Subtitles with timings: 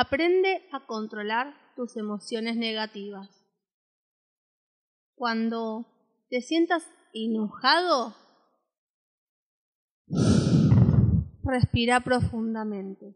[0.00, 3.28] Aprende a controlar tus emociones negativas.
[5.14, 8.16] Cuando te sientas enojado,
[11.44, 13.14] respira profundamente.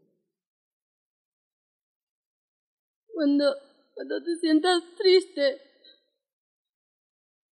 [3.11, 3.55] Cuando,
[3.95, 5.59] cuando te sientas triste,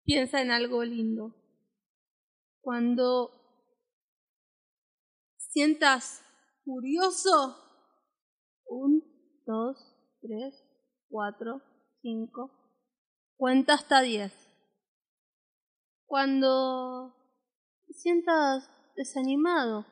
[0.04, 1.34] piensa en algo lindo.
[2.62, 3.32] Cuando
[5.38, 6.24] sientas
[6.64, 7.58] furioso,
[8.68, 9.13] un,
[9.46, 9.78] dos,
[10.22, 10.64] tres,
[11.10, 11.62] cuatro,
[12.02, 12.52] cinco,
[13.36, 14.34] cuenta hasta diez.
[16.06, 17.16] Cuando
[17.88, 19.86] te sientas desanimado,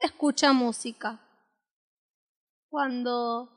[0.00, 1.20] escucha música.
[2.68, 3.48] Cuando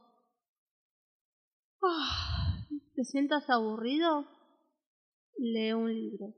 [1.82, 2.66] ah,
[2.96, 4.28] te sientas aburrido,
[5.38, 6.34] lee un libro.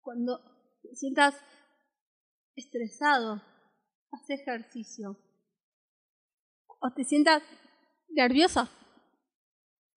[0.00, 0.38] Cuando
[0.82, 1.34] te sientas
[2.56, 3.42] estresado,
[4.14, 5.16] haz ejercicio.
[6.80, 7.42] O te sientas
[8.08, 8.68] nerviosa,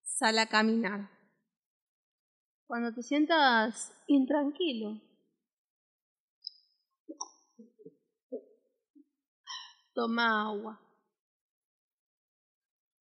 [0.03, 1.09] sal a caminar.
[2.65, 5.01] Cuando te sientas intranquilo,
[9.93, 10.81] toma agua.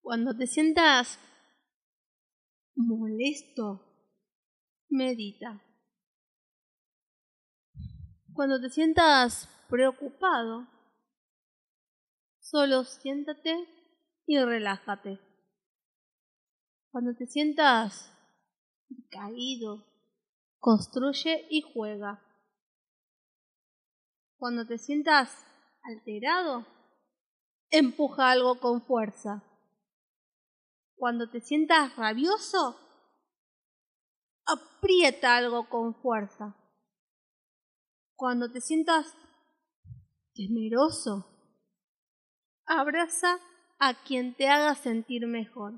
[0.03, 1.19] Cuando te sientas
[2.77, 3.83] molesto,
[4.89, 5.62] medita.
[8.34, 10.75] Cuando te sientas preocupado,
[12.50, 13.66] solo siéntate
[14.25, 15.19] y relájate.
[16.91, 18.12] Cuando te sientas
[19.11, 19.84] caído,
[20.58, 22.22] construye y juega.
[24.39, 25.44] Cuando te sientas
[25.83, 26.67] alterado,
[27.70, 29.42] empuja algo con fuerza.
[30.94, 32.77] Cuando te sientas rabioso,
[34.47, 36.56] aprieta algo con fuerza.
[38.14, 39.14] Cuando te sientas
[40.33, 41.36] temeroso,
[42.67, 43.39] abraza
[43.78, 45.75] a quien te haga sentir mejor.